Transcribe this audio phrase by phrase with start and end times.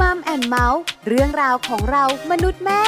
[0.00, 2.82] Mum and Mouth เรื่องราวของเรามนุษย์แม่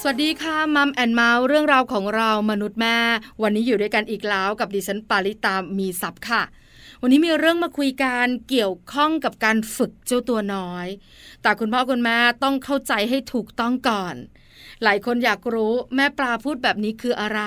[0.00, 2.98] สวัสดีค่ะ Mum and Mouth เรื่องราวของเรามนุษย์แม่
[3.42, 6.42] วันนี้อยู่ด้วยกันอีกแล้วกับดิฉันปาริตามีทรัพย์ค่ะ
[7.02, 10.86] วันนี้มีเรื่องมาคุยกันเกี่ยวข้องกับการฝึกเจ้าตัวน้อย
[11.42, 14.14] แต่คุณพ่อคุณแม่ต้องเข้าใจให้ถูกต้องก่อน
[14.82, 17.42] หลายคนอยากรู้แม่ปลาพูดแบบนี้คืออะไร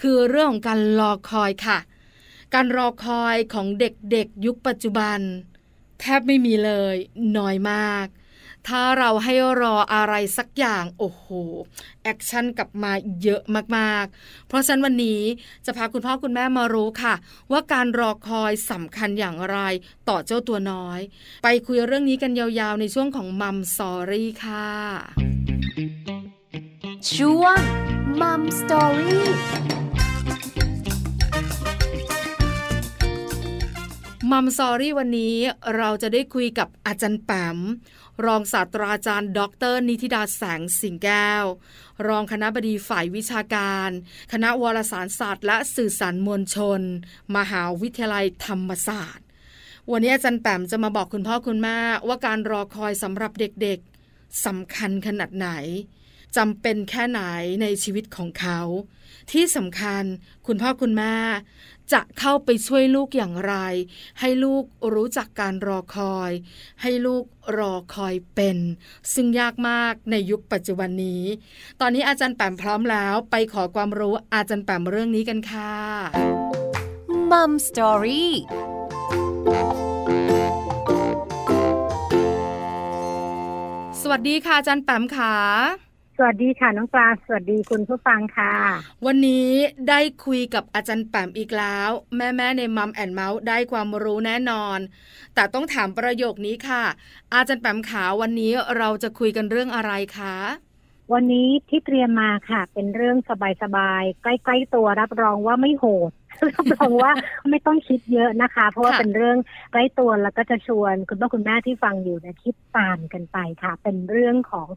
[0.00, 1.78] คือเรื่องของการรอคอยค่ะ
[2.54, 5.18] การรอคอยของเด็กๆยุคปัจจุบัน
[6.00, 6.96] แทบไม่มีเลย
[7.36, 8.06] น้อยมาก
[8.68, 11.24] ถ้าเราให้รออะไรสักอย่างโอ้โห
[12.02, 13.42] action กลับมาเยอะ
[13.76, 15.22] มากๆ เพราะฉะนั้นวันนี้
[15.66, 17.14] จะพาคุณพ่อคุณแม่มารู้ค่ะ
[17.52, 19.58] ว่าการรอคอยสำคัญอย่างไร
[20.08, 21.00] ต่อเจ้าตัวน้อย
[21.42, 24.70] ไปคุยเรื่องนี้กันยาวๆ ในช่วงของ Mom Story ค่ะ
[27.14, 27.58] ช่วง
[28.20, 29.28] มัมสอรี่
[34.30, 35.36] มัมซอรี่วันนี้
[35.76, 37.58] เราจะได้คุยกับอาจารย์แปม
[38.26, 39.40] รองศาสตราจารย์ ด
[39.72, 41.44] ร นิติดาแสงสิงแก้ว
[42.06, 43.90] รองคณะบดีฝ่ายวิชาการ
[44.32, 46.80] คณะวารสารศาสตร์และสื่อสารมวลชน
[47.36, 49.26] มหาวิทยาลัยธรรมศาสตร์
[49.90, 55.48] วันนี้อาจารย์แปมจะมาบอกคุณพ่อคุณแม่ว่าการรอคอยสำหรับเด็กๆสำคัญขนาดไหน
[56.36, 57.20] จำเป็นแค่ไหน
[57.62, 58.60] ในชีวิตของเขา
[59.32, 60.04] ที่สำคัญ
[60.46, 61.14] คุณพ่อคุณแม่
[61.92, 63.54] จะเข้าไปช่วยลูกอย่างไร
[64.20, 66.30] ให้ลูกรู้จักการรอคอย
[66.82, 67.24] ให้ลูก
[67.58, 68.58] รอคอยเป็น
[69.14, 71.24] ซึ่งยากมากในยุคปัจจุบันนี้
[71.80, 75.74] ตอนนี้อาจารย์แปมพร้อมแล้ว ไปขอความรู้อาจารย์แปมเรื่องนี้กันค่ะ
[77.30, 78.32] มัมสตอรี่
[84.00, 85.83] สวัสดีค่ะอาจารย์แปมค่ะ
[86.18, 88.52] สวัสดีค่ะน้องปลาสวัสดีคุณผู้ฟังค่ะ
[89.06, 89.48] วันนี้
[89.88, 94.78] ได้คุยกับอาจารย์แปมอีกแล้ว แม่แม่ๆในมัมแอนเมาส์ได้ความรู้แน่นอน
[95.34, 96.84] แต่ต้องถามประโยคนี้ค่ะ
[97.34, 100.36] อาจารย์แปมขาวันนี้เราจะคุยกันเรื่องอะไรคะ
[101.12, 103.16] วันนี้ที่เตรียมมาค่ะ เป็นเรื่อง
[103.62, 106.12] สบายๆใกล้ๆตัวรับรองว่าไม่โหด
[106.54, 107.12] รับรองว่า
[107.50, 109.38] ไม่ต้องคิดเยอะนะคะ เพราะว่าเป็นเรื่อง
[109.72, 114.68] ใกล้ตัวแล้วก็จะชวนคุณพ่อคุณแม่ที่ฟังอยู่นะคิดตามกันไปค่ะ เป็นเรื่องของ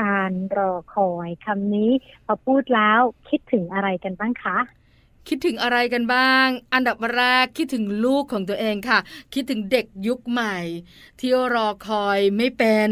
[0.00, 1.90] การรอคอยคำนี้
[2.26, 4.58] พอพูดแล้วคิดถึงอะไรกันบ้างคะ
[5.28, 8.98] คิดถึงอะไรกันบ้าง อันดับแรกคิดถึงลูกของตัวเองค่ะ
[9.34, 10.58] คิดถึงเด็กยุคใหม่
[11.20, 12.90] ที่รอคอยไม่เป็น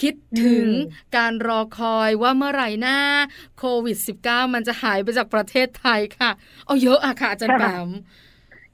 [0.00, 0.66] คิดถึง
[1.16, 2.98] การรอคอยว่าเมื่อไหร่หน้า
[3.58, 3.96] โควิด
[4.26, 6.30] -19 มันจะหายไปจากประเทศไทยค่ะ
[6.66, 7.88] เอาเยอะอะค่ะอาจารย์แปม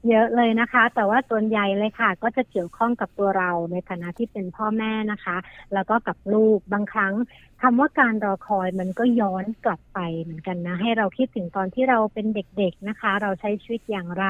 [0.09, 5.37] เยอะเลยนะคะ แต่ว่าส่วนใหญ่เลยค่ะ ก็จะเกี่ยวข้องกับตัวเราในฐานะที่เป็นพ่อแม่นะคะ
[5.73, 7.13] แล้วก็กับลูกบางครั้ง
[7.61, 14.25] คำว่าการรอคอยมันก็ย้อนกลับไปเหมือนกันนะ ให้เราคิดถึงตอนที่เราเป็นเด็กๆนะคะ เราใช้ชีวิตอย่างไร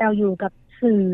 [0.00, 1.04] เราอยู่กับ สื่อ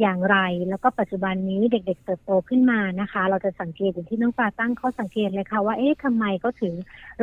[0.00, 0.36] อย่างไร
[0.68, 6.74] แล้วก็ปัจจุบันนี้เด็ก ๆ เติบโตขึ้นมานะคะ เราจะสังเกตอย่างที่น้องปลาตั้งข้อสังเกตเลยค่ะว่าเอ๊ะทำไมเขาถึง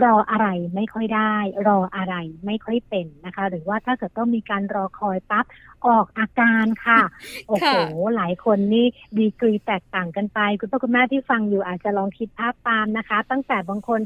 [0.03, 1.35] รออะไรไม่ค่อยได้
[1.67, 5.45] รออะไรไม่ค่อยเป็นนะคะ หรือว่าถ้าเกิดต้องมีการรอคอยปั๊บ
[5.87, 7.01] ออกอาการค่ะ
[7.47, 7.71] โอ้โห
[8.15, 8.85] หลายคนนี่
[9.17, 13.99] ดีกรีแตกต่างกันไป คุณพ่อคุณแม่ที่ฟังอยู่อาจจะลองคิดภาพตามนะคะ ตั้งแต่บางคน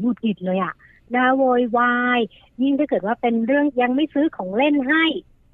[0.00, 0.74] หงุดหงิดเลยอะ
[1.14, 2.20] ด่าโวยวาย
[2.62, 5.04] ยิ่งถ้าเกิดว่าเป็นเรื่องยังไม่ซื้อของเล่นให้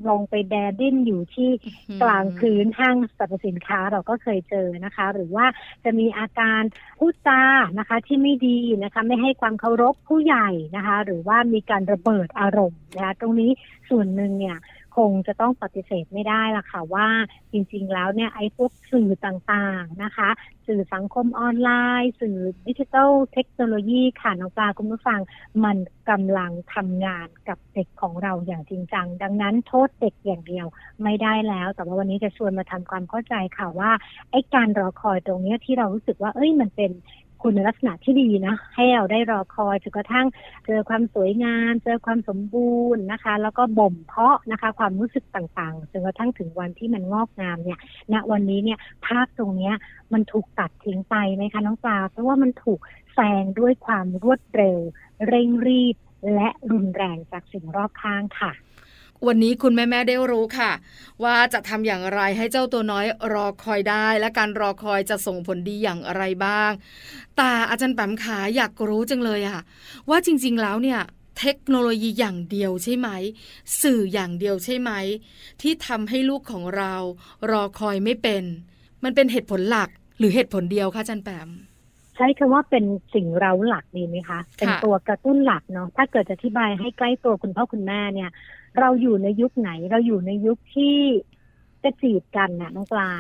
[0.09, 1.51] ลงไปแดดดิ้นอยู่ที่
[2.03, 5.47] กลางคืนห้างสรรพสินค้าเราก็เคยเจอนะคะ หรือว่า
[5.85, 6.63] จะมีอาการ
[6.99, 7.43] พูดจา
[7.79, 13.51] นะคะ ที่ไม่ดีนะคะ ไม่ให้ความเคารพผู้ใหญ่นะคะ หรือว่ามีการระเบิดอารมณ์นะคะ ตรงนี้
[13.91, 14.57] ส่วนหนึ่งเนี่ย
[14.99, 17.09] คงจะต้องปฏิเสธไม่ได้ละค่ะว่า
[17.53, 20.29] จริงๆแล้วเนี่ยไอ้พวกสื่อต่างๆนะคะ
[20.67, 21.71] สื่อสังคมออนไล
[22.03, 22.39] น์ สื่อ
[22.69, 25.21] ดิจิทัลเทคโนโลยีค่ะน้องปลาคุณผู้ฟัง
[25.65, 25.77] มัน
[26.11, 30.67] กำลังทำงานกับเด็กของเราอย่างจริงจัง ดังนั้นโทษเด็กอย่างเดียว
[31.03, 33.91] ไม่ได้แล้ว แต่ว่าวันนี้จะชวนมาทำความเข้าใจค่ะว่า
[34.31, 36.91] ไอ้การรอคอยตรงนี้ที่เรารู้สึกว่าเอ้ยมันเป็น
[37.43, 40.26] คุณลักษณะที่ดีนะ ให้เราได้รอคอยจนกระทั่ง
[40.66, 47.78] เจอความสวยงามเจอความสมบูรณ์นะคะ แล้วก็บ่มเพาะนะคะ ความรู้สึกต่างๆจนกระทั่งถึงวันที่มันงอกงามเนี่ย
[48.12, 49.75] ณวันนี้เนี่ยภาพตรงเนี้ย
[50.12, 52.81] มันถูกตัดทิ้งไปไหมคะน้องปลาเพราะว่ามันถูก
[53.14, 54.79] แซงด้วยความรวดเร็ว
[55.29, 55.96] เร่งรีบ
[56.34, 58.52] และรุนแรงจากสิ่งรอบข้างค่ะ
[59.26, 60.73] วันนี้คุณแม่ๆได้รู้ค่ะ
[61.25, 66.73] ว่าจะทำอย่างไรให้เจ้าตัวน้อยรอคอยได้ และการรอคอยจะส่งผลดีอย่างไรบ้าง
[67.37, 69.62] แต่อาจารย์แปมขาอยากรู้จังเลยอะ
[70.11, 71.00] ว่าจริง ๆ แล้วเนี่ย
[71.38, 73.09] เทคโนโลยีอย่างเดียวใช่ไหม
[73.82, 74.91] สื่ออย่างเดียวใช่ไหม
[75.62, 76.94] ที่ทำให้ลูกของเรา
[77.50, 78.44] รอคอยไม่เป็น
[79.05, 79.88] มันเป็นเหตุผลหลัก
[80.19, 81.49] หรือเหตุผลเดียวคะอาจารย์แปม
[82.19, 82.85] ใช้คำว่าเป็น
[83.15, 88.31] สิ่งเร้าหลักดีไหมคะ เป็นค่ะตัวกระตุ้นหลักเนาะถ้าเกิดจะอธิบายให้ใกล้ตัวคุณพ่อคุณแม่เนี่ย
[88.79, 90.97] เราอยู่ในยุคไหนเราอยู่ในยุคที่
[91.85, 93.11] จะจีบกันน่ะน้องปลา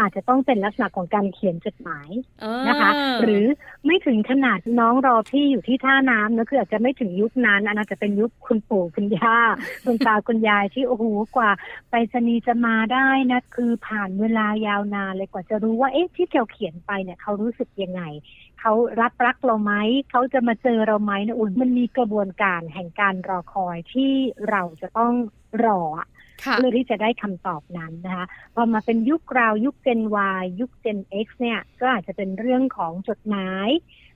[0.00, 2.08] อาจจะต้องเป็นลักษณะของการเขียนจดหมาย
[2.40, 2.90] เออนะคะ
[3.22, 3.44] หรือ
[3.86, 9.38] ไม่ถึงขนาดน้องรอพี่อยู่ที่ท่าน้ำนะคืออาจจะไม่ถึงยุคนั้นอันอาจจะเป็นยุคคุณปู่คุณย่า
[9.84, 11.04] คุณตาคุณยายที่โอ้โห
[11.36, 11.50] กว่า
[11.90, 18.02] ไปรษณีย์จะมาได้นะคือผ่านเวลายาวนานเลยกว่าจะรู้ว่าเอ๊ะที่เราเขียนไปเนี่ยเขารู้สึกยังไง
[18.60, 19.72] เขารับรักเราไหม
[20.10, 24.12] เขาจะมาเจอเราไหมนะอุ่นมันมีกระบวนการแห่งการรอคอยที่
[24.50, 25.14] เราจะต้อง
[25.64, 26.13] รออะค่ะ
[26.52, 30.00] เพื่อที่จะได้คำตอบนั้นนะคะพอมาเป็นยุคราวยุค Gen
[30.40, 33.68] Y ยุค Gen X เนี่ยก็อาจจะเป็นเรื่องของจดหมาย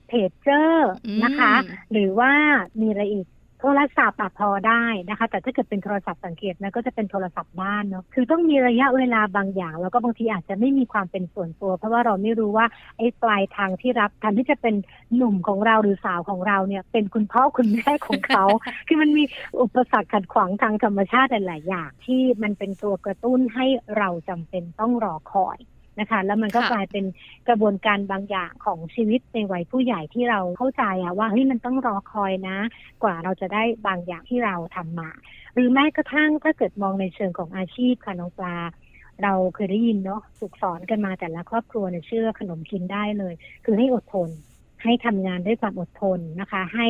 [0.07, 0.91] เพจเจอร์
[1.23, 2.31] นะคะอืมหรือว่า
[2.79, 3.27] มีอะไรอีก
[3.61, 12.65] โทรศัพท์อะพอได้นะคะ แต่ถ้าเกิดเป็นโทรศัพท์สังเกตนะก็จะเป็นโทรศัพท์บ้านเนาะคือต้องมีระยะเวลาบางอย่าง แล้วก็บางทีอาจจะไม่มีความเป็นส่วนตัว เพราะว่าเราไม่รู้ว่า
[12.97, 14.75] ไอ้ปลายทางที่รับแทนที่จะเป็น
[15.15, 18.45] หนุ่มของเราหรือสาวของเราเนี่ย เป็นคุณพ่อคุณแม่ของเขา
[18.87, 19.23] คือมันมี
[19.61, 23.65] อุปสรรคขัดขวางทางธรรมชาติหลายอย่างที่มันเป็นตัวกระตุ้นให้
[23.97, 25.59] เราจำเป็นต้องรอคอย
[25.99, 27.05] นะคะ แล้วมันก็ค่ะกลายเป็น
[27.47, 32.57] กระบวนการบางอย่างของชีวิตในวัยผู้ใหญ่ที่เราเข้าใจอะว่าเฮ้ยมันต้องรอคอยนะ
[33.03, 35.09] กว่าเราจะได้บางอย่างที่เราทำมา
[35.53, 38.57] หรือแม้กระทั่งถ้าเกิดมองในเชิงของอาชีพค่ะน้องปลา
[39.23, 43.33] เราเคยได้ยินเนาะถูกสอนกันมาแต่ละครอบครัวเนี่ยเชื่อขนมกินได้เลย
[43.65, 44.29] คือให้อดทน
[44.83, 46.87] ให้ทำงานด้วยความอดทนนะคะ ให้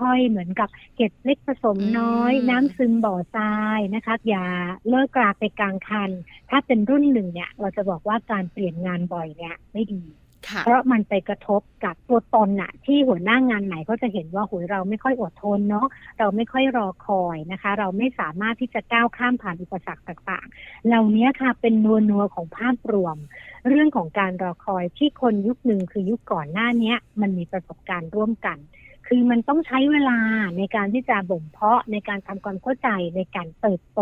[0.00, 4.46] ค่อยๆเหมือนกับเก็บเล็กผสมน้อยอืมน้ำซึมบ่อทรายนะคะ อย่า
[4.88, 6.10] เลิกกราไปกลางคัน
[6.50, 10.23] ถ้าเป็นรุ่นหนึ่งเนี่ย เราจะบอกว่าการเปลี่ยนงานบ่อยเนี่ยไม่ดีค่ะ
[10.64, 15.86] เพราะมันไปกระทบกับตัวตนน่ะ ที่หัวหน้างานใหม่ก็จะเห็นว่าหุยเราไม่ค่อยอดทนเนาะ
[16.18, 23.16] เราไม่ค่อยรอคอยนะคะ เราไม่สามารถที่จะก้าวข้ามผ่านอุปสรรคต่างๆ เหล่านี้ค่ะเป็นนัวนัวของภาพรวม
[23.68, 28.58] เรื่องของการรอคอยที่คนยุคหนึ่งคือยุคก่อนหน้าเนี้ยมันมีประสบการณ์ร่วมกัน
[29.08, 30.18] คือมันต้องใช้เวลา
[30.58, 34.00] ในการที่จะบ่มเพาะในการทำความเข้าใจในการเติบโต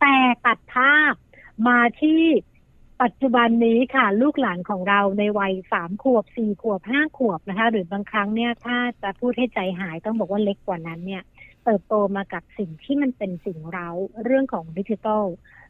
[0.00, 0.16] แต่
[0.46, 1.14] ตัดภาพ
[1.68, 2.22] มาที่
[3.02, 11.22] ปัจจุบันนี้ค่ะ ลูกหลานของเราในวัยสามขวบสี่ขวบห้าขวบนะคะ หรือบางครั้งเนี่ยถ้าจะพูดให้ใจหายต้องบอกว่าเล็กกว่านั้นเนี่ย
[11.64, 13.88] เติบโตมากับสิ่งที่มันเป็นสิ่งเรา
[14.24, 15.24] เรื่องของดิจิทัล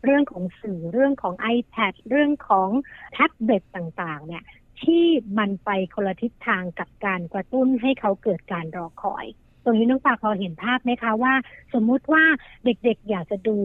[0.04, 2.70] เรื่องของสื่อเรื่องของ iPad เรื่องของ
[3.12, 4.42] แท็บเล็ตต่างๆ เนี่ย
[4.82, 5.04] ที่
[5.38, 9.26] มันไปคนละทิศทางกับการกระตุ้นให้เขาเกิดการรอคอย
[9.64, 11.34] ตรงนี้น้องปาพอเห็นภาพไหมคะว่า
[11.72, 12.24] สมมุติว่า
[12.64, 13.56] เด็กๆ อยากจะดู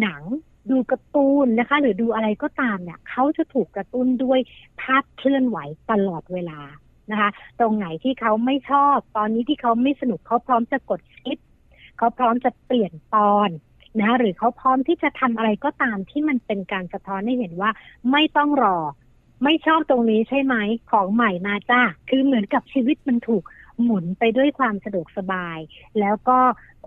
[0.00, 0.22] หนัง
[0.70, 4.38] ดูการ์ตูนนะคะ หรือดูอะไรก็ตามเนี่ยเขาจะถูกกระตุ้นด้วย
[4.80, 5.58] ภาพเคลื่อนไหว
[5.90, 6.60] ตลอดเวลา
[7.10, 7.30] นะคะ
[7.60, 11.38] ตรงไหนที่เขาไม่ชอบ ตอนนี้ที่เขาไม่สนุกเขาพร้อมจะกดสกิป
[11.98, 13.48] เขาพร้อมจะเปลี่ยนตอน
[13.98, 17.70] นะะหรือเขาพร้อมที่จะทำอะไรก็ตามที่มันเป็นการสะท้อนให้เห็นว่า
[18.10, 18.78] ไม่ต้องรอ
[19.44, 20.54] ไม่ชอบตรงนี้ใช่ไหม
[20.90, 23.42] ของใหม่มาจ้าคือเหมือนกับชีวิตมันถูก
[23.82, 25.58] หมุนไปด้วยความสะดวกสบาย
[26.00, 26.38] แล้วก็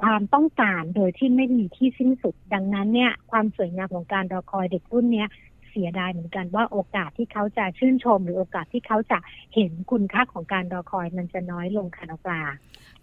[0.02, 5.30] ความต้องการโดยที่ไม่มีที่สิ้นสุด ดังนั้นเนี่ยความสวยงามของการรอคอยเด็กรุ่นเนี้ย
[5.70, 9.20] เสียดายเหมือนกันว่าโอกาสที่เขาจะชื่นชม หรือโอกาสที่เขาจะ
[9.56, 12.42] เห็นคุณค่าของการรอคอยมันจะน้อยลงค่ะน้องปลา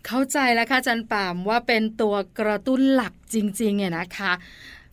[0.07, 4.33] เข้าใจแล้วค่ะจันป่ามว่าเป็นตัวกระตุ้นหลักจริงๆเนี่ยนะคะ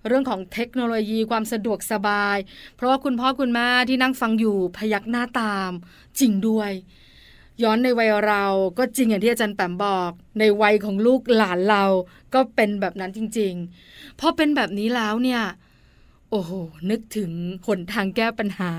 [0.07, 2.38] เรื่องของเทคโนโลยีความสะดวกสบาย
[2.75, 5.71] เพราะว่าคุณพ่อคุณแม่ที่นั่งฟังอยู่พยักหน้าตาม
[6.19, 6.71] จริงด้วย
[7.64, 8.44] ย้อนในวัยเรา
[8.78, 11.84] ก็จริงอย่างที่อาจารย์แปมบอก ในวัยของลูกหลานเรา
[12.34, 15.42] ก็เป็นแบบนั้นจริงๆพอเป็นแบบนี้แล้วเนี่ย
[16.32, 16.52] โอ้โห
[16.92, 17.32] นึกถึง
[17.68, 18.72] หนทางแก้ปัญหา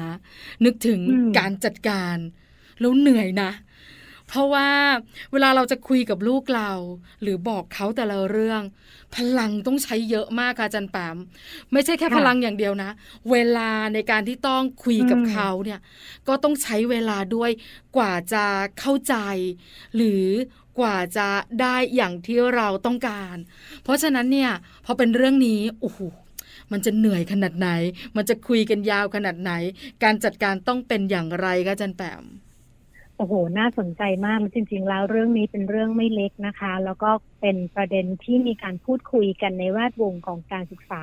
[0.65, 2.17] นึกถึงอืมการจัดการ
[2.81, 3.51] แล้วเหนื่อยนะ
[4.31, 4.69] เพราะว่า
[5.33, 6.71] เวลาเราจะคุยกับลูกเรา
[7.23, 8.63] หรือบอกเขาแต่ละเรื่อง
[9.17, 11.17] พลังต้องใช้เยอะมากค่ะอาจันแปม
[11.73, 12.91] ไม่ใช่แค่ค่ะพลังอย่างเดียวนะ
[13.31, 15.81] เวลาในการที่ต้องคุยกับอืมเขาเนี่ย
[16.29, 17.51] ก็ต้องใช้เวลาด้วย
[17.97, 18.45] กว่าจะ
[18.81, 19.15] เข้าใจ
[19.97, 20.25] หรือ
[20.79, 21.29] กว่าจะ
[21.61, 23.37] ได้อย่างที่เราต้องการ
[23.83, 24.51] เพราะฉะนั้นเนี่ย
[24.85, 26.01] พอเป็นเรื่องนี้โอ้โห
[26.73, 27.69] มันจะเหนื่อยขนาดไหน
[28.17, 29.53] มันจะคุยกันยาวขนาดไหน
[30.03, 32.25] การจัดการต้องเป็นอย่างไรคะอาจันแปม
[33.21, 37.11] โอ้โห น่าสนใจมากจริง ๆ แล้วเรื่องนี้เป็นเรื่องไม่เล็กนะคะ แล้วก็
[37.41, 41.03] เป็นประเด็นที่มีการพูดคุยกันในแวดวงของการศึกษา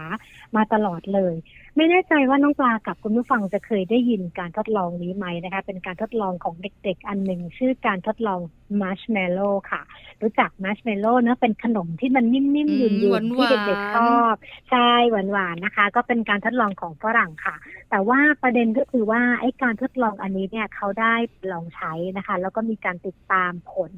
[0.55, 1.33] มาตลอดเลย
[1.75, 8.39] ไม่แน่ใจว่าน้องปลากับคุณผู้ฟังจะเคยได้ยินการทดลองนี้ไหมนะคะ เป็นการทดลองของเด็กๆ อันหนึ่งชื่อการทดลอง
[8.81, 9.81] มัชเมลโล่ค่ะ
[10.21, 14.35] รู้จักมัชเมลโล่เนะเป็นขนมที่มันนิ่มๆอืยุ่มนๆหวานๆที่เด็กๆชอบ
[14.71, 17.55] ใช่หวานๆนะคะ ก็เป็นการทดลองของฝรั่งค่ะ
[17.89, 21.15] แต่ว่าประเด็นก็คือว่าไอ้การทดลองอันนี้เนี่ยเขาได้
[21.51, 23.91] ลองใช้นะคะ แล้วก็มีการติดตามผล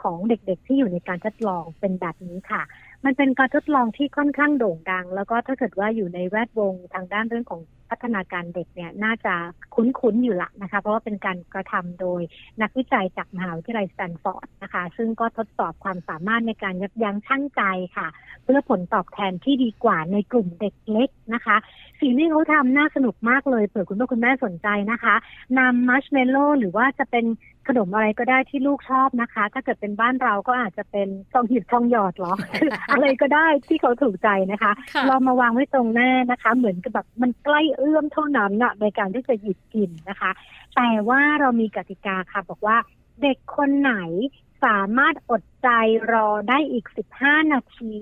[0.00, 2.62] ของเด็กๆที่อยู่ในการทดลองเป็นแบบนี้ค่ะ
[3.04, 9.34] มันเป็นการทดลองที่ค่อนข้างโด่งดัง แล้วก็ถ้าเกิดว่าอยู่ในแวดวงทางด้านเรื่องของพัฒนาการเด็กเนี่ยน่าจะ
[9.74, 12.20] คุ้นๆอยู่ละนะคะ เพราะว่าเป็นการกระทำโดย
[12.62, 17.62] นักวิจัยจากมหาวิทยาลัยสแตนฟอร์ดนะคะ ซึ่งก็ทดสอบความสามารถในการยับยั้งชั่งใจ
[17.96, 18.08] ค่ะ
[18.44, 21.56] เพื่อผลตอบแทนที่ดีกว่าในกลุ่มเด็กเล็กนะคะ
[22.00, 25.14] สิ่งที่เขาทำน่าสนุกมากเลยเผื่อคุณพ่อคุณแม่สนใจนะคะ
[25.58, 27.24] นำมัชเมลโล่หรือว่าจะเป็น
[27.66, 32.34] ขนมอะไรก็ได้ที่ลูกชอบนะคะ ถ้าเกิดเป็นบ้านเราก็อาจจะเป็นทองหิบทองหยอดหรอ
[32.92, 40.30] อะไรก็ได้ที่เขาถูกใจนะคะค่ะเรามาวางไว้ตรงหน้านะคะ เหมือนกับแบบมันใกล้เอื้อมเท่านั้นน่ะในการที่จะหยิบกินนะคะ
[40.76, 42.76] แต่ว่าเรามีกติกาค่ะบอกว่า
[43.22, 43.94] เด็กคนไหน
[44.64, 45.68] สามารถอดใจ
[46.12, 46.86] รอได้อีก
[47.18, 47.94] 15 นาที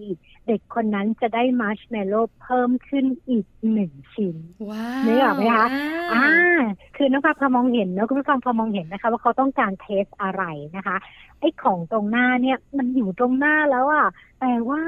[0.46, 4.36] เด็กคนนั้นจะได้มาร์ชเมลโล่เพิ่มขึ้นอีกหนึ่งชิ้น
[4.70, 6.62] ว้าวนึกออกไหมคะอ่าอ่า
[6.96, 10.42] คือน้องฟ้าพอมองเห็นเนอะคุณผู้ฟังพอมองเห็นนะคะ ว่าเขาต้องการ test อะไร
[10.76, 10.96] นะคะ
[11.38, 14.06] ไอ้ของตรงหน้าเนี่ยมันอยู่ตรงหน้าแล้วอะ
[14.40, 14.80] แต่ว่า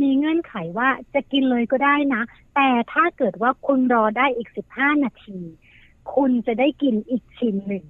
[0.00, 2.22] มีเงื่อนไขว่าจะกินเลยก็ได้นะ
[2.54, 5.40] แต่ถ้าเกิดว่าคุณรอได้อีกสิบห้านาที
[6.14, 7.84] คุณจะได้กินอีกชิ้นหนึ่ง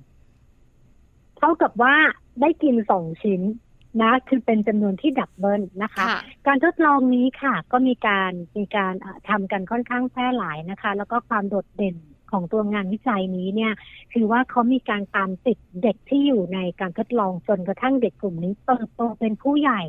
[1.38, 1.96] เท่ากับว่า
[2.40, 3.42] ได้กินสองชิ้น
[4.02, 11.96] นะคือเป็นจำนวนที่ดับเบิลนะคะค่ะการทดลองนี้ค่ะก็มีการมีการเอ่อทำกันค่อนข้างแพร่หลายนะคะ แล้วก็ความโดดเด่น
[12.30, 13.72] ของตัวงานวิจัยนี้เนี่ย
[14.12, 19.82] คือว่าเขามีการตามติดเด็กที่อยู่ในการทดลองจนกระทั่งเด็กกลุ่มนี้เติบโตเป็นผู้ใหญ่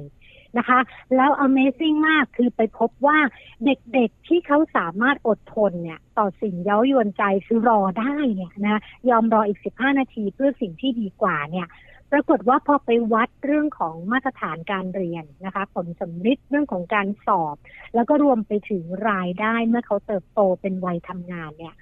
[0.57, 0.79] นะคะ
[1.15, 3.19] แล้ว Amazing มากคือไปพบว่า
[3.65, 17.55] เด็กๆที่เขาสามารถอดทนเนี่ย ต่อสิ่งเย้ายวนใจคือรอได้เนี่ยนะยอมรออีก 15 นาทีเพื่อสิ่งที่ดีกว่าเนี่ยป รากฏว่าพอไปวัดเรื่องของมาตรฐานการเรียนนะคะ ผลสำลิดเรื่องของการสอบ
[17.95, 21.75] แล้วก็รวมไปถึงรายได้เมื่อเขาเติบโตเป็นวัยทำงานเนี่ย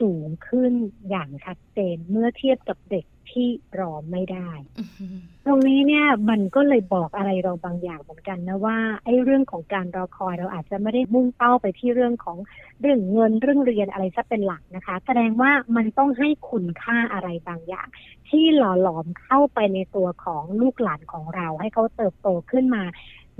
[0.00, 0.72] สูงขึ้น
[1.10, 3.48] อย่างชัดเจนเมื่อเทียบกับเด็กที่
[3.80, 12.36] รอไม่ได้อื้อหือตรงนี้เนี่ยมันก็เลยบอกอะไรเราบางอย่างเหมือนกันนะว่าไอ้เรื่องของการรอคอยเราอาจจะไม่ได้มุ่งเป้าไปที่เรื่องของ
[12.80, 17.88] เรื่องเงินเรื่องเรียนอะไรซะเป็นหลักนะคะ แสดงว่ามันต้องให้คุณค่าอะไรบางอย่าง
[18.28, 22.84] ที่หล่อหลอมเข้าไปในตัวของลูกหลานของเรา ให้เขาเติบโตขึ้นมา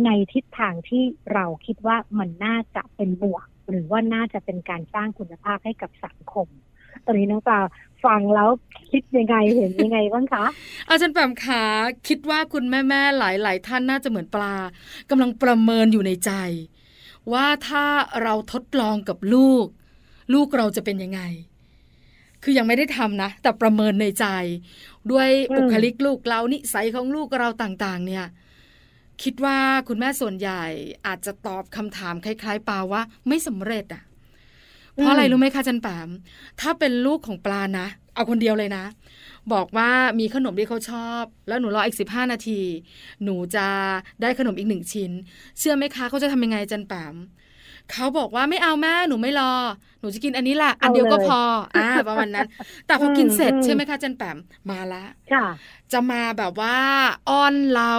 [0.05, 6.46] ในทิศทางที่เราคิดว่ามันน่าจะเป็นบวก หรือว่าน่าจะเป็นการสร้างคุณภาพให้กับสังคม
[7.04, 7.58] ตอนนี้น้องปลา
[8.04, 8.50] ฟังแล้ว
[8.90, 10.44] คิดยังไงเห็นยังไงบ้างคะ
[10.88, 11.62] อาจารย์แปมขา
[12.08, 14.54] คิดว่าคุณแม่ๆหลาย ๆ ท่านน่าจะเหมือนปลา
[15.10, 16.32] กำลังประเมินอยู่ในใจ
[17.32, 17.84] ว่าถ้า
[18.22, 19.66] เราทดลองกับลูก
[20.34, 21.20] ลูกเราจะเป็นยังไง
[22.42, 24.26] คือยังไม่ได้ทำนะ แต่ประเมินในใจ
[25.12, 28.26] ด้วยบุคลิกลูกเรานิสัยของลูกเราต่าง ๆ เนี่ย
[29.22, 29.58] คิดว่า
[29.88, 30.64] คุณแม่ส่วนใหญ่
[31.06, 34.02] อาจจะตอบคำถามคล้ายๆปาว่าไม่สำเร็จอะ
[34.94, 36.08] เพราะอะไรรู้ไหมคะอาจันแปม
[36.60, 38.84] ถ้าเป็นลูกของปลานะ เอาคนเดียวเลยนะ
[39.52, 42.60] บอกว่ามีขนมที่เขาชอบ แล้วหนูรออีกสิบห้านาที
[43.25, 43.66] หนูจะ
[44.22, 45.10] ได้ขนมอีกหนึ่งชิ้น
[45.58, 47.14] เชื่อไหมคะเขาจะทำยังไงอาจันแปม
[47.92, 49.52] เขาบอกว่าไม่เอาแม่หนูไม่รอ
[50.00, 51.40] หนูจะกินอันนี้แหละอันเดียวก็เอาเลยพอ
[51.76, 52.49] อ่าประมาณนั้น
[52.87, 54.38] แต่พอกินเสร็จอืมใช่ไหมคะอาจันแปม
[54.71, 55.47] มาละค่ะ
[55.92, 56.76] จะมาแบบว่า
[57.28, 57.95] อ้อนเรา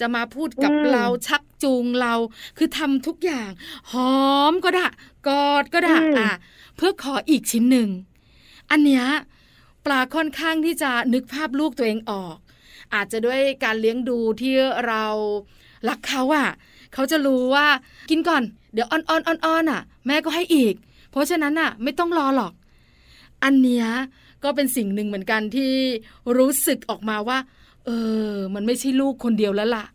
[0.00, 2.14] จะมาพูดกับอืมเราชักจูงเรา
[2.58, 3.50] คือทำทุกอย่าง
[3.92, 4.20] หอ
[4.50, 4.86] มก็ได้
[5.28, 6.30] กอดก็ได้อะ
[6.76, 7.88] เพื่อขออีกชิ้นหนึ่ง
[8.70, 9.04] อันเนี้ย
[9.86, 12.36] ปลาค่อนข้างที่จะนึกภาพลูกตัวเองออก
[12.94, 14.54] อาจจะด้วยการเลี้ยงดูที่
[14.86, 15.04] เรา
[15.88, 16.48] รักเขาอะ
[16.94, 17.66] เขาจะรู้ว่า
[18.10, 18.42] กินก่อน
[18.72, 20.74] เดี๋ยวอ้อนอ้อนอ้อนอ้อนอะ แม่ก็ให้อีก
[21.10, 22.52] เพราะฉะนั้นอะ ไม่ต้องรอหรอก
[23.44, 23.86] อันเนี้ย
[24.44, 25.72] ก็เป็นสิ่งหนึ่งเหมือนกันที่
[26.38, 27.38] รู้สึกออกมาว่า
[27.86, 27.90] เอ
[28.30, 29.86] อ มันไม่ใช่ลูกคนเดียวแล้วล่ะ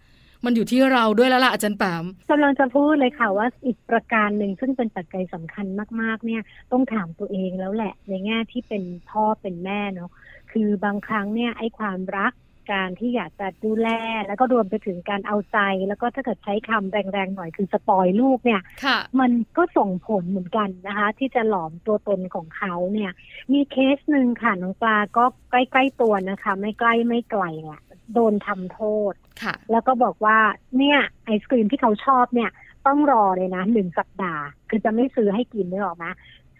[0.45, 5.65] มันอยู่ที่เราด้วยแล้วล่ะอาจารย์แปมกำลังจะพูดเลยค่ะว่าอีกประการหนึ่งซึ่งเป็นปัจจัยสำคัญ
[6.01, 10.11] มากๆ เนี่ย ต้องถามตัวเองแล้วแหละ ในแง่ที่เป็นพ่อเป็นแม่เนาะ
[10.51, 12.33] คือบางครั้งเนี่ยไอ้ความรัก
[12.71, 13.89] การที่อยากจะดูแล
[14.27, 15.57] แล้วก็รวมไปถึงการเอาใจ
[15.87, 23.11] แล้วก็ถ้าเกิดใช้คำแรงๆหน่อยคือ spoil ลูกเนี่ยค่ะมันก็ส่งผลเหมือนกันนะคะ ที่จะหลอมตัวตนของเขาเนี่ย
[23.53, 27.81] มีเคสหนึ่งค่ะน้องปลาก็ใกล้ๆตัวนะคะ ไม่ใกล้ไม่ไกลเนี่ย
[28.13, 28.81] โดนทำโท
[29.11, 30.37] ษค่ะแล้วก็บอกว่า
[30.77, 32.49] เนี่ยไอศกรีมที่เขาชอบเนี่ย
[32.87, 36.05] ต้องรอเลยนะหนึ่งสัปดาห์ คือจะไม่ซื้อให้กินนึกออกไหม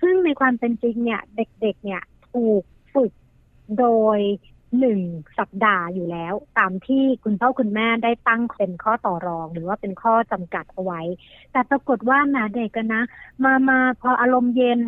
[0.02, 3.12] ซึ่งในความเป็นจริงเนี่ย เด็กๆเนี่ยถูกฝึก
[3.80, 4.20] โดย
[4.79, 5.00] หนึ่ง
[5.39, 11.01] สัปดาห์อยู่แล้ว ตามที่คุณพ่อคุณแม่ได้ตั้งเป็นข้อต่อรอง หรือว่าเป็นข้อจำกัดเอาไว้
[11.51, 13.03] แต่ปรากฏว่าแหมาเด็กกันนะ
[13.44, 14.79] มามาพออารมณ์เย็น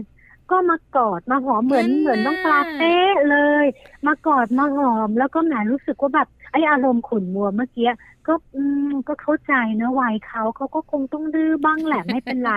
[0.52, 3.66] ก็มากอดมาหอมเหมือนนั่นน่ะเหมือนน้องปลาเป๊ะเลย
[4.06, 7.90] มากอดมาหอม แล้วก็แหมรู้สึกว่าแบบไออารมณ์ขุ่นมัวเมื่อกี้
[8.28, 12.54] ก็อืมก็เข้าใจนะวัยเขาเขาก็คงต้องดื้อบ้างแหละไม่เป็นไร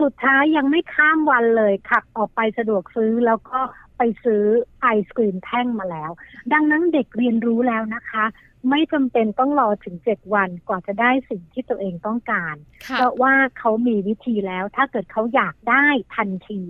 [0.00, 3.60] สุดท้ายยังไม่ข้ามวันเลยขับออกไปสะดวกซื้อแล้วก็
[3.98, 4.44] ไปซื้อ
[4.80, 6.10] ไอศกรีมแท่งมาแล้ว
[6.52, 8.24] ดังนั้นเด็กเรียนรู้แล้วนะคะ
[8.70, 15.86] ไม่จำเป็นต้องรอถึงเจ็ดวันกว่าจะได้สิ่งที่ตัวเองต้องการค่ะเพราะว่าเขามีวิธีแล้ว ถ้าเกิดเขาอยากได้
[16.16, 16.60] ทันที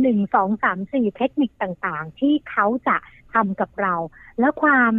[0.00, 2.96] หนึ่งสองสามสี่เทคนิคต่างๆ ที่เขาจะ
[3.34, 3.94] ทำกับเรา
[4.40, 4.92] แล้วความ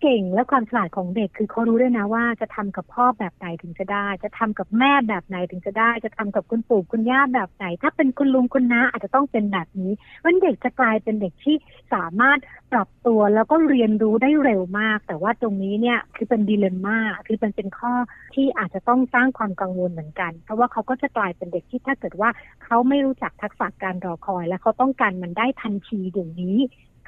[0.00, 9.92] เก่งและความฉลาดของเด็กคือเขารู้ด้วยนะว่าจะทำกับพ่อแบบไหนถึงจะได้ จะทำกับแม่แบบไหนถึงจะได้ จะทำกับคุณปู่คุณย่าแบบไหน ถ้าเป็นคุณลุงคุณน้าอาจจะต้องเป็นแบบนี้
[10.24, 11.56] วันเด็กจะกลายเป็นเด็กที่
[11.94, 12.38] สามารถ
[12.72, 17.92] ปรับตัวแล้วก็เรียนรู้ได้เร็วมาก แต่ว่าตรงนี้เนี่ยคือเป็นดีเลมม่าคือเป็นเป็นข้อ
[18.34, 22.30] ที่อาจจะต้องสร้างความกังวลเหมือนกัน เพราะว่าเขาก็จะกลายเป็นเด็กที่ถ้าเกิดว่า
[22.64, 26.56] เขาไม่รู้จักทักษะการรอคอย และเขาต้องการมันได้ทันทีเดี๋ยวนี้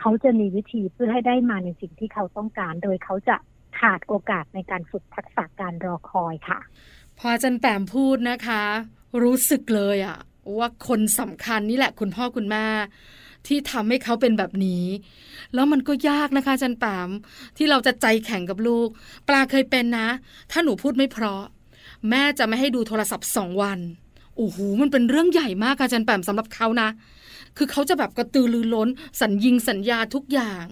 [0.01, 3.37] เขาจะมีวิธีเพื่อให้ได้มาในสิ่งที่เขาต้องการ โดยเขาจะ
[3.79, 6.59] ขาดโอกาสในการฝึกทักษะการรอคอยค่ะ
[7.19, 8.63] พออาจารย์แปมพูดนะคะ
[9.23, 10.19] รู้สึกเลยอะ
[10.59, 12.67] ว่าคนสำคัญนี่แหละคุณพ่อคุณแม่
[13.47, 14.85] ที่ทำให้เขาเป็นแบบนี้
[15.55, 17.09] แล้วมันก็ยากนะคะจารย์แปม
[17.57, 18.89] ที่เราจะใจแข็งกับลูก
[19.29, 20.09] ปลาเคยเป็นนะ
[20.51, 21.45] ถ้าหนูพูดไม่เพราะ
[22.11, 23.79] แม่จะไม่ให้ดูโทรศัพท์สองวัน
[24.37, 26.89] โอ้โหมันเป็นเรื่องใหญ่มากอาจารย์แปมสำหรับเขานะ
[27.57, 28.89] คือเขาจะแบบกระตือรือร้น
[29.21, 30.65] สัญญิงสัญญาทุกอย่าง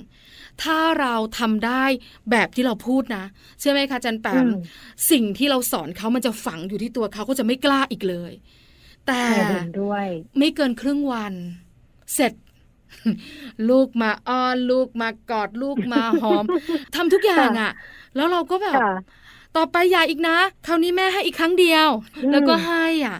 [0.63, 1.85] ถ้าเราทำได้
[2.31, 3.25] แบบที่เราพูดนะ
[3.59, 4.53] เชื่อไหมคะอาจันแปมอืม
[5.11, 8.33] สิ่งที่เราสอนเขามันจะฝังอยู่ที่ตัวเขาก็จะไม่กล้าอีกเลย
[9.07, 10.07] แต่เห็นด้วย
[10.39, 11.35] ไม่เกินครึ่งวัน
[12.15, 12.33] เสร็จ
[13.71, 16.45] ลูกมาอ้อนลูกมากอดลูกมาหอม
[16.95, 17.73] ทำทุกอย่างอะ่ะ
[18.17, 18.91] แล้วเราก็แบบค่ะ
[19.57, 21.89] ต่อไปอย่าอีกนะ คราวนี้แม่ให้อีกครั้งเดียว
[22.23, 23.17] อืมแล้วก็ให้อะ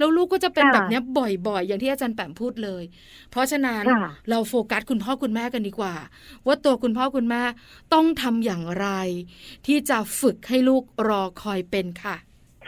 [0.00, 2.82] แล้วลูกก็จะเป็นค่ะแบบเนี้ยบ่อยๆ อย่างที่อาจารย์แปมพูดเลย
[3.30, 5.94] เพราะฉะนั้นค่ะเราโฟกัสคุณพ่อคุณแม่กันดีกว่า
[6.46, 7.42] ว่าตัวคุณพ่อคุณแม่
[7.94, 8.88] ต้องทำอย่างไร
[9.66, 12.16] ที่จะฝึกให้ลูกรอคอยเป็นค่ะ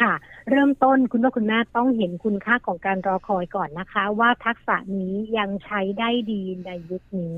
[0.00, 0.12] ค่ะ
[0.50, 7.36] เริ่มต้นคุณพ่อคุณแม่ต้องเห็นคุณค่าของการรอคอยก่อนนะคะ ว่าทักษะนี้ยังใช้ได้ดีในยุคนี้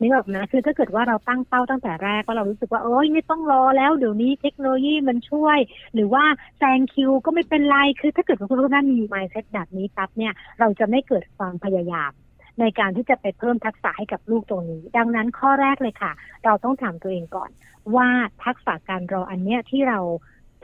[0.00, 5.58] นึกออกนะคือถ้าเกิดว่าเราตั้งเป้าตั้งแต่แรกว่าเรารู้สึกว่าโอ้ยไม่ต้องรอแล้วเดี๋ยวนี้เทคโนโลยีมันช่วย
[5.94, 6.24] หรือว่า
[6.58, 12.12] แซงคิวก็ไม่เป็นไรคือถ้าเกิดว่าคุณพ่อคุณแม่มี mindset แบบนี้ปั๊บเนี่ยเราจะไม่เกิดความพยายาม
[12.60, 16.12] ในการที่จะไปเพิ่มทักษะให้กับลูกตรงนี้ ดังนั้นข้อแรกเลยค่ะ
[16.44, 17.50] เราต้องถามตัวเองก่อน
[17.96, 18.08] ว่า
[18.44, 20.00] ทักษะการรออันเนี้ยที่เรา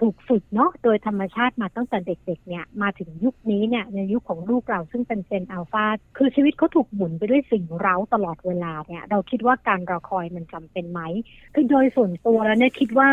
[0.03, 5.85] ถูกฝึกเนาะโดยธรรมชาติมาตั้งแต่เด็กๆเนี่ยมาถึงยุคนี้เนี่ยในยุคของลูกเราซึ่งเป็นเซนอัลฟา
[6.17, 11.01] คือชีวิตเขาถูกหมุนไปด้วยสิ่งเร้าตลอดเวลาเนี่ยเราคิดว่าการรอคอยมันจำเป็นไหม
[11.55, 13.09] คือโดยส่วนตัวแล้วเนี่ยคิดว่า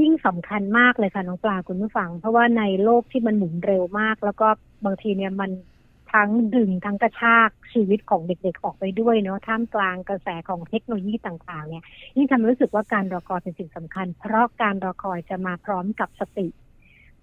[0.00, 4.48] ยิ่งสำคัญมากเลยค่ะน้องปลาคุณผู้ฟัง เพราะว่าในโลกที่มันหมุนเร็วมาก แล้วก็
[4.84, 5.50] บางทีเนี่ยมัน
[6.12, 11.84] ทั้งดึงทั้งกระชากชีวิตของเด็กๆออกไปด้วยเนาะท่ามกลางกระแสของเทคโนโลยีต่างๆเนี่ย
[12.16, 16.48] ยิ่งทำให้รู้สึกว่าการรอคอยเป็นสิ่งสำคัญ เพราะการรอคอยจะมาพร้อมกับสติ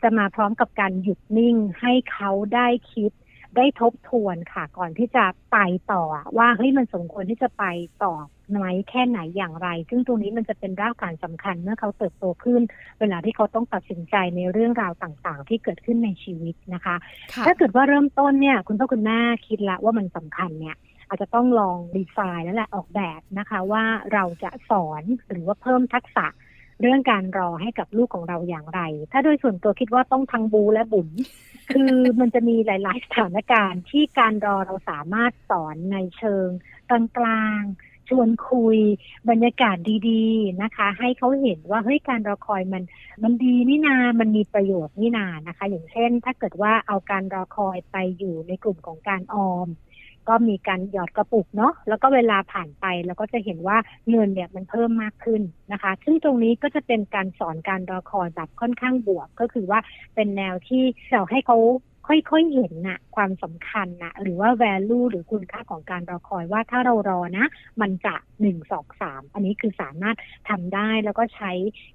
[0.01, 3.11] จะมาพร้อมกับการหยุดนิ่งให้เขาได้คิด
[3.57, 5.57] ได้ทบทวนค่ะ ก่อนที่จะไป
[5.91, 6.03] ต่อ
[6.37, 7.65] ว่าเฮ้ยมันสมควรที่จะไป
[8.03, 8.13] ต่อ
[8.51, 12.61] ไหมแค่ไหนอย่างไร ซึ่งตรงนี้มันจะเป็นรากฐานสำคัญเมื่อเขาเติบโตขึ้น
[12.99, 16.95] เวลาที่เขาต้องตัดสินใจในเรื่องราวต่างๆ ที่เกิดขึ้นในชีวิตนะคะ
[17.33, 20.75] ค่ะถ้าเกิดว่าเริ่มต้นเนี่ยคุณพ่อคุณแม่คิดละว่ามันสำคัญเนี่ย
[21.09, 26.27] อาจจะต้องลองดีไซน์แล้วแหละออกแบบนะคะว่าเราจะสอนหรือว่าเพิ่มทักษะ
[26.81, 31.09] เรื่องการรอให้กับลูกของเราอย่างไร ถ้าโดยส่วนตัวคิดว่าต้องทั้งบูและบุญ
[31.71, 36.47] คือมันจะมีหลาย ๆ สถานการณ์ที่การรอเราสามารถสอนในเชิง
[36.89, 36.91] ก
[37.25, 38.77] ลางๆชวนคุย
[39.29, 39.77] บรรยากาศ
[40.09, 42.83] ดีๆนะคะ ให้เขาเห็นว่าเฮ้ยการรอคอยมัน
[43.23, 49.67] มันดีนี่นา มันมีประโยชน์นี่นานะคะ อย่างเช่น ถ้าเกิดว่าเอาการรอคอยไปอยู่ในกลุ่มของการออม
[50.27, 53.77] ก็มีการหยอดกระปุกเนาะแล้วก็เวลาผ่านไปเราก็จะเห็นว่า
[54.09, 59.79] เงินเนี่ยมันเพิ่มมากขึ้นนะคะ ซึ่งตรงนี้ก็จะเป็นการสอนการรอคอยแบบค่อนข้างบวก ก็คือว่า
[60.15, 61.57] เป็นแนวที่เราให้เขา
[62.07, 67.45] ค่อยๆเห็นน่ะความสำคัญน่ะหรือว่า value หรือคุณค่าของการรอคอยว่าถ้าเรารอนะ
[67.81, 70.17] มันจะหนึ่งสองสามอันนี้คือสามารถ
[70.49, 71.51] ทำได้แล้วก็ใช้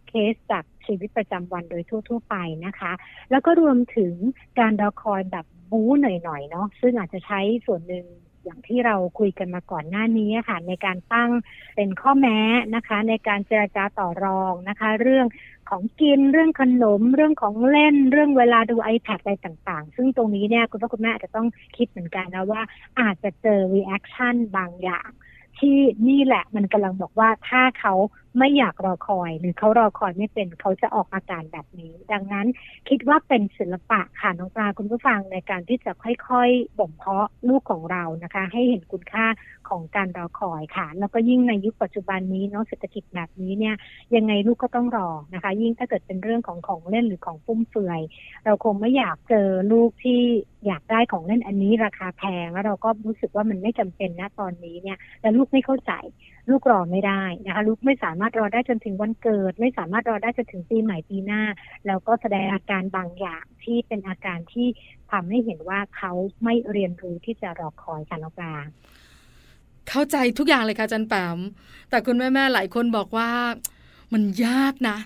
[0.08, 2.92] เคสจากชีวิตประจำวันโดยทั่ว ๆ ไปนะคะ
[3.30, 4.14] แล้วก็รวมถึง
[4.60, 8.06] การรอคอยแบบบู๊หน่อยๆเนาะซึ่งอาจจะใช้ส่วนหนึ่ง
[8.44, 11.30] อย่างที่เราคุยกันมาก่อนหน้านี้ค่ะในการตั้ง
[11.76, 12.38] เป็นข้อแม้
[12.74, 15.26] นะคะ ในการเจรจาต่อรองนะคะ เรื่อง
[15.70, 22.62] ของกินเรื่องขนม เรื่องของเล่น เรื่องเวลาดู iPad อะไรต่างๆ ซึ่งตรงนี้เนี่ยคุณพ่อคุณแม่อาจจะต้องคิดเหมือนกันนะว่า
[23.00, 25.08] อาจจะเจอ reaction บางอย่าง
[25.58, 25.76] ที่
[26.08, 27.94] นี่แหละมันกำลังบอกว่าถ้าเขา
[28.38, 32.46] ไม่อยากรอคอย หรือเขารอคอยไม่เป็นเขาจะออกอาการแบบนี้ ดังนั้น
[32.88, 39.26] คิดว่าเป็นศิลปะค่ะน้องปลาคุณผู้ฟังในการที่จะค่อยๆบ่มเพาะลูกของเรานะคะ ให้เห็นคุณค่า
[39.68, 43.74] ของการรอคอยค่ะ แล้วก็ยิ่งในยุคปัจจุบันนี้เนาะเศรษฐกิจแบบนี้เนี่ย
[44.16, 48.00] ยังไงลูกก็ต้องรอนะคะ ยิ่งถ้าเกิดเป็นเรื่องของของเล่นหรือของฟุ่มเฟือย
[48.44, 50.20] เราคงไม่อยากเจอลูกที่
[50.66, 55.92] อยากได้ของเล่นอันนี้ราคาแพงแล้วเราก็รู้สึกว่ามันไม่จำเป็นนะตอนนี้เนี่ยแต่ลูกไม่เข้าใจ
[56.50, 61.42] ลูกรอไม่ได้นะคะลูกไม่สามารถรอได้จนถึงวันเกิด ไม่สามารถรอได้จนถึงปีใหม่ปีหน้า
[61.86, 64.68] แล้วก็แสดงอาการบางอย่างที่เป็นอาการที่
[65.10, 66.12] ทำให้เห็นว่าเขา
[66.44, 68.54] ไม่เรียนรู้ที่จะรอคอยการออกา
[69.88, 71.38] เข้าใจทุกอย่างเลยค่ะจันแปม
[71.90, 73.30] แต่คุณแม่ๆหลายคนบอกว่า
[74.12, 74.96] มันยากนะ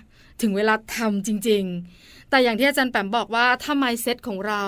[0.41, 1.63] ถึงเวลาทำจริง
[1.97, 4.63] ๆ แต่อย่างที่อาจารย์แปมบอกว่าถ้าไมเซ็ตของเรา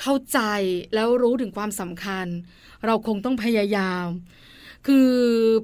[0.00, 0.40] เข้าใจ
[0.94, 2.26] แล้วรู้ถึงความสำคัญ
[2.86, 4.06] เราคงต้องพยายาม
[4.86, 5.12] คือ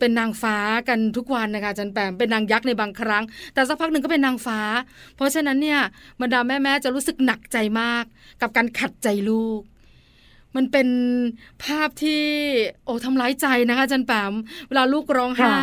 [0.01, 0.57] เป็นนางฟ้า
[0.89, 4.61] กันทุกวันนะคะจันแปมเป็นนางยักษ์ในบางครั้ง แต่สักพักหนึ่งก็เป็นนางฟ้า
[5.17, 5.81] เพราะฉะนั้นเนี่ย
[6.21, 8.05] บรรดาแม่ๆจะรู้สึกหนักใจมาก
[8.41, 9.63] กับการขัดใจลูก
[10.57, 10.89] มันเป็น
[11.65, 12.23] ภาพที่
[12.85, 14.33] โอ้ทำร้ายใจนะคะจันแปม
[14.69, 15.61] เวลาลูกร้องไห้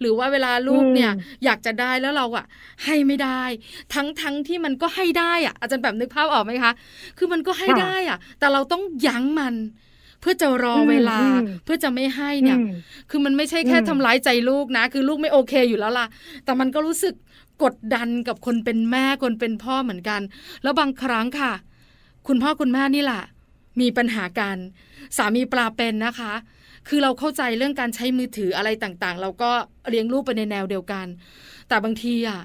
[0.00, 1.12] หรือว่าเวลาลูกเนี่ย
[1.44, 2.46] อยากจะได้แล้วเราอะ
[2.84, 3.42] ให้ไม่ได้
[3.94, 6.72] ทั้งทั้งที่มันก็ให้ได้อะอาจารย์แปมนึกภาพออกไหมคะ
[7.18, 9.54] คือมันก็ให้ได้อะแต่เราต้องยั้งมัน
[10.20, 11.20] เพื่อจะรอเวลา
[11.64, 12.58] เพื่อจะไม่ให้เนี่ย
[13.10, 16.06] คือมันไม่ใช่แค่ทำร้ายใจลูกนะ คือลูกไม่โอเคอยู่แล้วล่ะ
[16.44, 17.14] แต่มันก็รู้สึก
[17.62, 20.20] กดดันกับคนเป็นแม่คนเป็นพ่อเหมือนกัน
[20.62, 21.52] แล้วบางครั้งค่ะ
[22.26, 23.22] คุณพ่อคุณแม่นี่แหละ
[23.80, 24.56] มีปัญหากัน
[25.16, 26.32] สามีปลาเป็นนะคะ
[26.88, 29.50] คือเราเข้าใจเรื่องการใช้มือถืออะไรต่างๆ เราก็
[29.88, 31.06] เลี้ยงลูกไปในแนวเดียวกัน
[31.68, 32.40] แต่บางทีอะ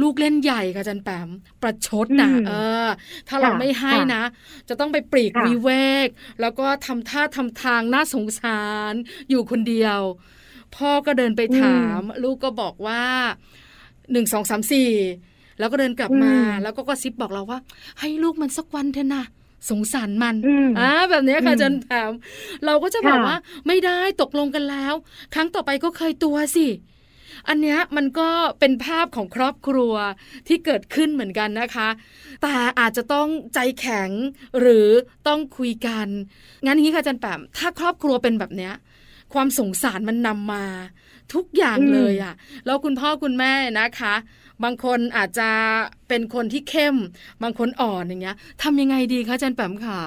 [0.00, 1.28] ลูกเล่นใหญ่ค่ะจันแปม
[1.62, 2.52] ประชดนะเอ
[2.86, 2.88] อ
[3.28, 4.22] ถ้าเราไม่ให้นะ
[4.68, 5.70] จะต้องไปปลีกวิเว
[6.06, 6.08] ก
[6.40, 8.94] แล้วก็ทำท่าทำทางน่าสงสาร
[9.30, 10.00] อยู่คนเดียว
[10.76, 13.02] พ่อก็เดินไปถาม ลูกก็บอกว่า
[14.12, 14.90] หนึ่งสองสามสี่
[15.58, 17.58] แล้วก็เดินกลับมา แล้วก็ก็ซิบบอกเราว่า
[18.00, 19.24] ให้ลูกมันสักวันเถอะนะ
[19.70, 20.36] สงสารมัน
[20.78, 22.10] อ่าแบบนี้ค่ะจนแถม
[22.66, 24.94] เราก็จะบอกว่าไม่ได้ตกลงกันแล้ว
[25.34, 26.66] ครั้งต่อไปก็เคยตัวสิ
[27.48, 28.28] อันนี้มันก็
[28.60, 29.94] เป็นภาพของครอบครัว
[30.48, 31.88] ที่เกิดขึ้นเหมือนกันนะคะ
[32.42, 34.10] แต่อาจจะต้องใจแข็ง
[34.60, 34.88] หรือ
[35.28, 36.06] ต้องคุยกัน
[36.66, 38.72] งั้นอย่างนี้ค่ะจันแปมถ้าครอบครัวเป็นแบบเนี้ย
[39.34, 40.64] ความสงสารมันนำมา
[41.34, 42.34] ทุกอย่างเลยอะ่ะ
[42.66, 44.14] แล้วคุณพ่อคุณแม่นะคะ
[44.64, 45.50] บางคนอาจจะ
[46.08, 46.96] เป็นคนที่เข้ม
[47.42, 50.00] บางคนอ่อนอย่างเงี้ยทำยังไงดีคะอาจารย์แปมขา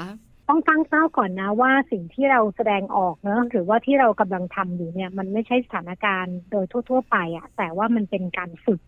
[0.47, 8.79] ต้องตั้งเป้าก่อนนะว่าสิ่งที่เราแสดงออกเนอะหรือว่าที่เรากำลังทำอยู่เนี่ย มันไม่ใช่สถานการณ์โดยทั่ว ๆ ไปอะแต่ว่ามันเป็นการฝึก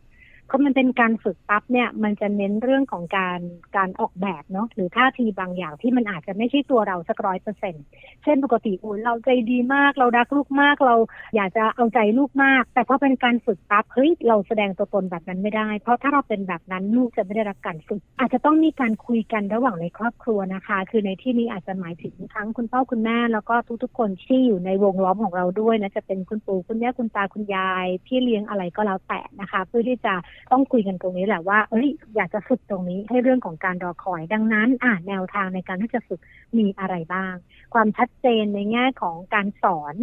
[0.49, 3.39] พรามันเป็นการฝึกปั๊บเนี่ย มันจะเน้นเรื่องของการ
[3.77, 7.75] การออกแบบเนาะหรือท่าทีบางอย่างที่มันอาจจะไม่ใช่ตัวเราสักร้อยเปอร์เซ็น
[8.23, 10.95] เช่นปกติอุ่นเราใจดีมากเรารักลูกมากเรา
[11.35, 30.13] อยากจะเอาใจลูกมาก แต่พอเป็นการฝึกปั๊บเฮ้ยเราแสดงตัวตนแบบนั้นไม่ได้ เพราะถ้าเราเป็นแบบนั้นลูกจะไม่ได้รับการฝึก อาจจะต้องมีการคุยกันระหว่างในครอบครัวนะคะ คือในที่นี้อาจจะหมายถึงทั้งคุณพ่อคุณแม่แล้วก็ทุกๆ คนที่อยู่ในวงล้อมของเราด้วยนะจะเป็นคุณปู่คุณย่าคุณตาคุณยายพี่เลี้ยงอะไรก็แล้วแต่นะคะ เพื่อที่จะ
[30.52, 36.19] ต้องคุยกันตรงนี้แหละว่าเอ้ยอยากจะฝึกตรงนี้ให้เรื่องของการรอคอย ดังนั้นอ่าแนวทางในการที่จะฝึก
[36.58, 37.34] มีอะไรบ้าง
[37.73, 39.95] ความชัดเจนในแง่ของการสอน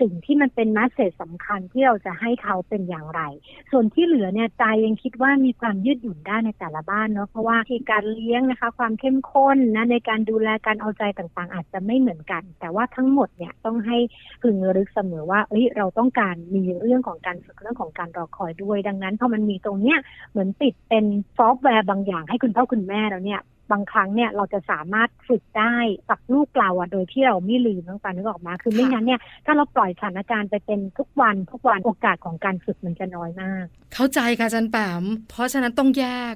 [0.00, 3.22] สิ่งที่มันเป็นมสเซจสำคัญที่เราจะให้เขาเป็นอย่างไร
[3.70, 13.98] ส่วนที่เหลือเนี่ยใจยังคิดว่ามีความยืดหยุ่นได้ในแต่ละบ้านเนาะเพราะว่าที่การเลี้ยงนะคะ ความเข้มข้นนะในการดูแลการเอาใจต่างๆ อาจจะไม่เหมือนกัน แต่ว่าทั้งหมดเนี่ยต้องให้
[14.42, 19.98] พึงระลึกเสมอว่าเอ้ยเราต้องการมีเรื่องของการฝึกเรื่องของการรอคอยด้วย ดังนั้นพอมันมีตรงเนี้ย
[20.30, 21.04] เหมือนติดเป็น
[21.38, 23.40] ซอฟต์แวร์บางอย่างให้คุณพ่อคุณแม่เราเนี่ย
[23.72, 25.74] บางครั้งเนี่ยเราจะสามารถฝึกได้
[26.10, 36.34] กับลูกเราอะโดยที่เราไม่ลืมน้องปานึกออกมา คือไม่งั้นเนี่ยถ้าเราปล่อยสถานการณ์ไปเป็นทุกวันทุกวันโอกาสของการฝึกมันจะน้อยมาก เข้าใจค่ะจันแปมเพราะฉะนั้นต้องแยก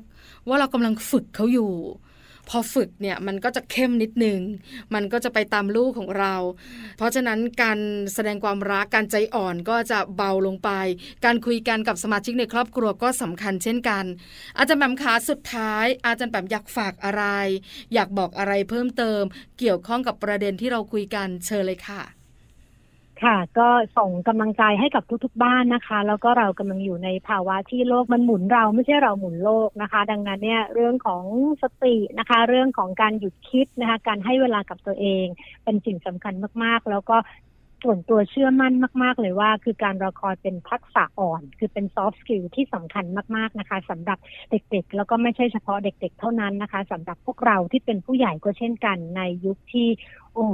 [0.49, 1.73] ว่าเรากำลังฝึกเขาอยู่
[2.49, 4.41] พอฝึกเนี่ยมันก็จะเข้มนิดนึง
[4.95, 6.35] มันก็จะไปตามลูกของเรา
[6.97, 7.79] เพราะฉะนั้นการ
[8.15, 10.71] แสดงความรักการใจอ่อนก็จะเบาลงไป
[11.25, 14.05] การคุยกันกับสมาชิกในครอบครัวก็สำคัญเช่นกัน
[14.59, 17.25] อาจารย์แปมขาสุดท้าย อาจารย์แปมอยากฝากอะไร
[17.95, 19.23] อยากบอกอะไรเพิ่มเติม
[19.59, 22.16] เกี่ยวข้องกับประเด็นที่เราคุยกันเชิญเลยค่ะ
[23.25, 31.25] ค่ะ ก็ส่งกำลังใจให้กับทุกๆบ้านนะคะ แล้วก็เรากำลังอยู่ในภาวะที่โลกมันหมุนเราไม่ใช่เราหมุนโลกนะคะ ดังนั้นเนี่ยเรื่องของ
[31.63, 35.27] สตินะคะ เรื่องของการหยุดคิดนะคะ การให้เวลากับตัวเอง
[35.65, 37.17] เป็นสิ่งสำคัญมากๆ แล้วก็
[37.85, 43.05] ส่วนตัวเชื่อมั่นมาก ๆ เลยว่า คือการรอคอยเป็นทักษะอ่อน คือเป็น soft skill ที่สำคัญ
[43.37, 44.19] มาก ๆ นะคะสำหรับ
[44.51, 49.89] เด็กๆ แล้วก็ไม่ใช่เฉพาะเด็ก ๆ เท่านั้นนะคะสำหรับพวกเราที่เป็นผู้ใหญ่ก็เช่นกันในยุคที่
[50.35, 50.47] โอ้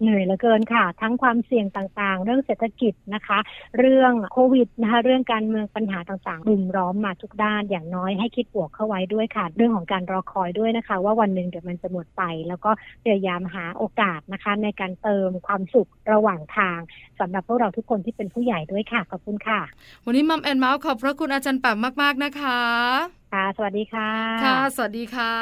[0.00, 3.38] เหนื่อยเหลือเกินค่ะ ทั้งความเสี่ยงต่างๆ เรื่องเศรษฐกิจนะคะ
[3.78, 12.70] เรื่องโควิดนะคะ เรื่องการเมืองปัญหาต่างๆรุมล้อมมาทุกด้านอย่างน้อยให้คิดบวกเข้าไว้ด้วยค่ะ เรื่องของการรอคอยด้วยนะคะ ว่าวันหนึ่งเดี๋ยวมันจะหมดไป แล้วก็
[13.04, 16.78] พยายามหาโอกาสนะคะ ในการเติมความสุขระหว่างทาง
[17.20, 19.60] สำหรับพวกเราทุกคนที่เป็นผู้ใหญ่ด้วยค่ะขอบคุณค่ะ
[20.04, 22.60] วันนี้ Mom and Mouth ขอบพระคุณอาจารย์แปมมาก ๆนะคะ
[23.32, 24.10] ค่ะ สวัสดีค่ะ
[24.44, 25.34] ค่ะ สวัสดีค่ะ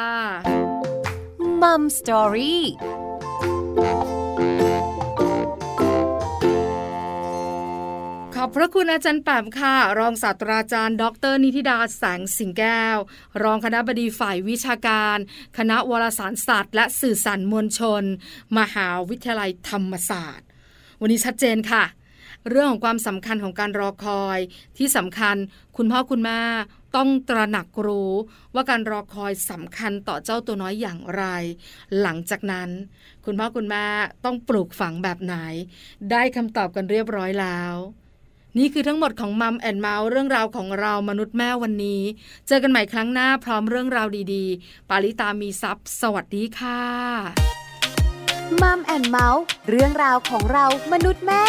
[1.63, 2.63] Mom Story
[8.35, 12.99] ขอบพระคุณอาจารย์แปมค่ะ รองศาสตราจารย์ ดร นิติดาแสงสิงแก้ว
[13.43, 15.19] รองคณะบดีฝ่ายวิชาการ
[15.59, 18.03] คณะวารสารศาสตร์ และสื่อสารมวลชน
[18.59, 20.47] มหาวิทยาลัยธรรมศาสตร์
[21.01, 21.85] วันนี้ชัดเจนค่ะ
[22.51, 24.39] เรื่องของความสำคัญของการรอคอย
[24.79, 25.37] ที่สำคัญ
[25.77, 26.41] คุณพ่อคุณแม่
[26.97, 28.13] ต้องตระหนักรู้
[28.55, 31.25] ว่าการรอคอยสำคัญต่อเจ้าตัวน้อยอย่างไร
[32.01, 32.71] หลังจากนั้น
[33.25, 33.87] คุณพ่อคุณแม่
[34.25, 35.35] ต้องปลูกฝังแบบไหน
[36.11, 37.75] ได้คำตอบกันเรียบร้อยแล้ว
[38.59, 42.03] นี่คือทั้งหมดของ Mom and Mouth เรื่องราวของเรามนุษย์แม่วันนี้
[42.47, 46.83] เจอกันใหม่ครั้งหน้าพร้อมเรื่องราวดีๆ ปาลิตามีซัพ์สวัสดีค่ะ
[48.63, 51.45] Mom and Mouth เรื่องราวของเรามนุษย์แม่